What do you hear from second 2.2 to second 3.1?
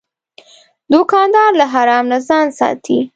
ځان ساتي.